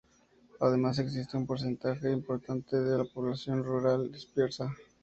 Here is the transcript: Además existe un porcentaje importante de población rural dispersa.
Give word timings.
Además 0.61 0.97
existe 0.97 1.37
un 1.37 1.45
porcentaje 1.45 2.11
importante 2.11 2.75
de 2.75 3.05
población 3.05 3.63
rural 3.63 4.11
dispersa. 4.11 4.73